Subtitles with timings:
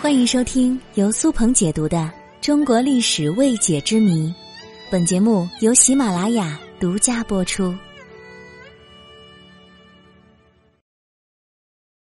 [0.00, 1.98] 欢迎收听由苏鹏解读的
[2.40, 4.28] 《中国历史未解之谜》，
[4.90, 7.74] 本节目由喜马拉雅独家播出。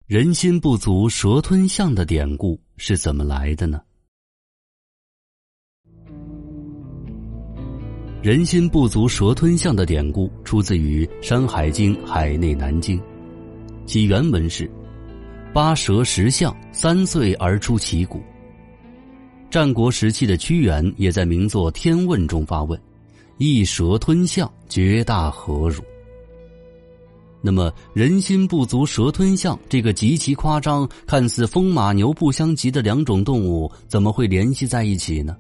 [0.05, 3.81] 人心不足蛇吞象的典故是怎么来的呢？
[8.21, 12.99] 人心不足蛇吞象的典故出自于《山海经·海内南经》，
[13.87, 14.69] 其原文是。
[15.53, 18.21] 八蛇十象，三岁而出其骨。
[19.49, 22.79] 战国时期的屈原也在名作《天问》中发问
[23.37, 25.83] ：“一蛇吞象，绝大何如？”
[27.43, 35.35] 那么，人心不足蛇吞象这个极其夸张、看似风马牛不相及的两种动物，怎么会联系在一起呢？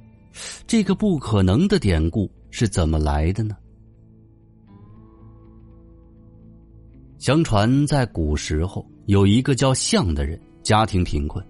[0.67, 3.55] 这个不可能的典故是怎么来的呢？
[7.17, 8.85] 相传，在古时候。
[9.11, 11.45] 有一个叫象的人，家庭贫困。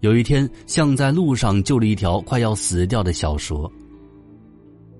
[0.00, 3.70] 有一天，象在路上救了一条快要死掉的小蛇。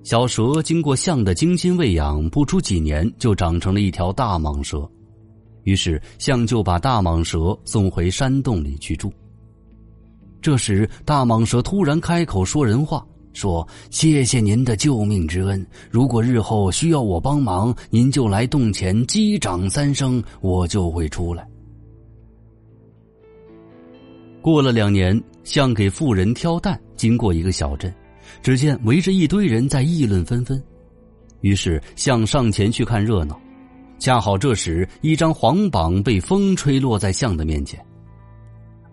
[0.04, 4.88] 小蛇经过象的精心喂养，不出几年就长成了一条大蟒蛇。
[5.64, 9.12] 于是，象就把大蟒蛇送回山洞里去住。
[10.40, 21.44] 这时，大蟒蛇突然开口说人话，说：“谢谢您的救命之恩，如果日后需要我帮忙，您就来洞前击掌三声，我就会出来。”
[24.42, 27.94] 过了两年，象给富人挑担，经过一个小镇，
[28.42, 30.62] 只见围着一堆人在议论纷纷。
[31.42, 33.38] 于是象上前去看热闹，
[33.98, 37.78] 恰好这时一张黄榜被风吹落在象的面前。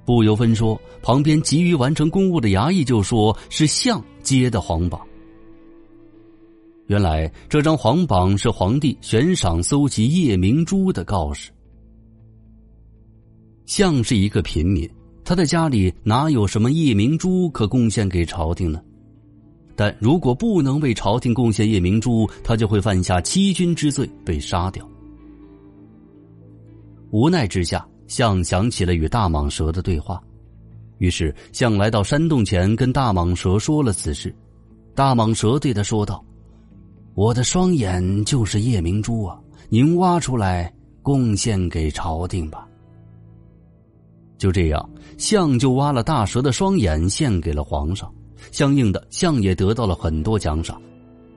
[0.06, 5.02] 不由分说，旁边急于完成公务的衙役就说是象接的黄榜。
[6.88, 11.52] 原来这张黄榜是皇帝悬赏搜集夜明珠的告示。
[13.66, 14.90] 象是一个平民。
[15.28, 18.82] 他的家里哪有什么夜明珠可贡献给朝廷呢？
[19.76, 24.90] 但如果不能为朝廷贡献夜明珠，他就会犯下欺君之罪，被杀掉。
[27.12, 30.24] 无奈之下，象想起了与大蟒蛇的对话，
[31.00, 34.34] 于是象来到山洞前，跟大蟒蛇说了此事。
[34.96, 36.24] 大蟒蛇对他说道
[37.16, 42.66] ：“我的双眼就是夜明珠啊，您挖出来贡献给朝廷吧。”
[44.38, 48.14] 就这样，象就挖了大蛇的双眼献给了皇上，
[48.52, 50.80] 相应的，象也得到了很多奖赏，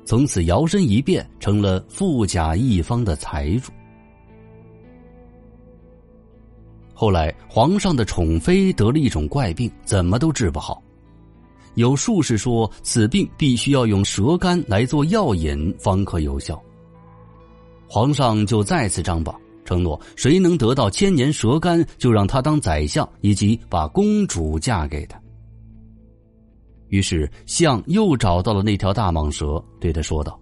[0.05, 3.72] 从此摇身一变成了富甲一方的财主。
[6.93, 10.83] 后来，皇上的宠妃得了一种怪病，怎么都治不好，
[11.77, 16.62] 有术士说此病必须要用蛇肝来做药引方可有效，
[17.89, 19.34] 皇上就再次张榜。
[19.71, 25.17] 承诺谁能得到千年蛇干，就让他当宰相，以及把公主嫁给他。
[26.89, 30.37] 于是象又找到了那条大蟒蛇，对他说道：“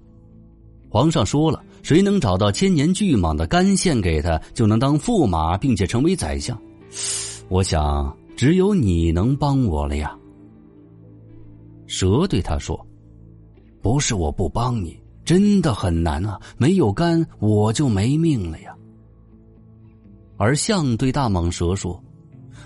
[0.88, 6.58] 皇上说了，谁能找到千年巨蟒的肝献给他，就能当驸马，并且成为宰相。
[7.50, 10.16] 我想只有你能帮我了呀。”
[11.86, 12.82] 蛇对他说
[13.82, 16.40] ：“不是我不帮你，真的很难啊！
[16.56, 18.74] 没有肝，我就没命了呀。”
[20.38, 22.02] 而象对大蟒蛇说：“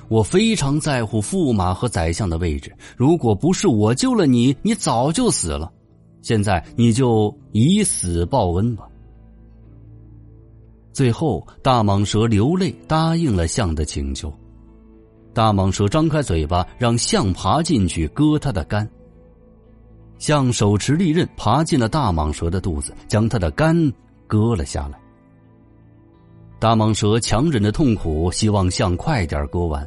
[0.09, 5.73] 我非常在乎驸马和宰相的位置，如果不是我救了你，你早就死了。
[6.21, 8.87] 现在你就以死报恩吧。”
[10.93, 14.31] 最后，大蟒蛇流泪答应了象的请求。
[15.33, 18.87] 大蟒蛇张开嘴巴，让象爬进去割它的肝。
[20.19, 23.91] 象手持利刃爬进了大蟒蛇的肚子，将它的肝
[24.27, 25.02] 割了下来。
[26.63, 29.85] 大蟒蛇强忍着痛苦，希望象快点割完。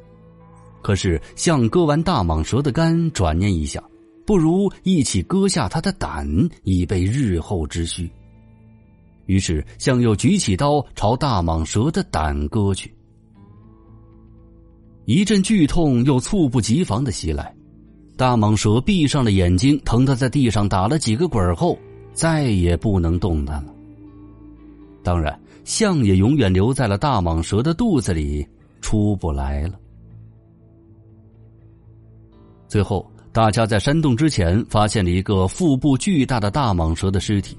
[0.81, 3.81] 可是象割完大蟒蛇的肝，转念一想，
[4.25, 6.27] 不如一起割下它的胆，
[6.63, 8.11] 以备日后之需。
[9.25, 12.93] 于是象又举起刀朝大蟒蛇的胆割去。
[15.05, 17.55] 一阵剧痛又猝不及防的袭来，
[18.17, 21.79] 大蟒蛇闭上了眼睛，疼得在地上打了几个滚后，
[22.11, 23.73] 再也不能动弹了。
[25.01, 25.39] 当然。
[25.65, 28.47] 象也永远留在了大蟒蛇的肚子里，
[28.79, 29.77] 出不来了。
[32.67, 37.57] 最后，大家在山洞之前发现了一个腹部巨大的大蟒蛇的尸体，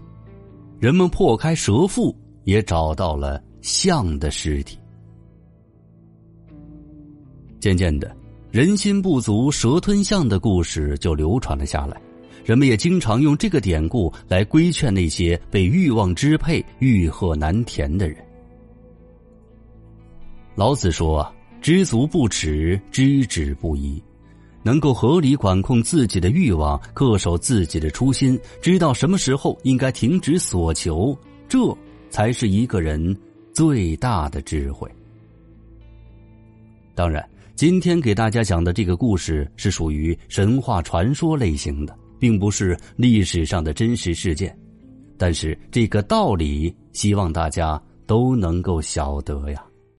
[0.78, 4.78] 人们破开蛇腹，也找到了象的尸体。
[7.58, 8.16] 渐渐的，
[8.52, 12.00] 人心不足蛇吞象的故事就流传了下来。
[12.46, 18.16] 人们也经常用这个典故来规劝那些被欲望支配、欲壑难填的人。
[20.54, 21.28] 老子说
[21.60, 24.00] ：“知足不耻，知止不移。”
[24.62, 31.58] 能够合理管控自己的欲望，恪守自己的初心，知道什么时候应该停止所求，这
[32.10, 33.16] 才是一个人
[33.52, 34.88] 最大的智慧。
[36.94, 44.56] 当然，今天给大家讲的这个故事是属于神话传说类型的，并不是历史上的真实事件。
[45.18, 49.64] 但是这个道理，希望大家都能够晓得呀。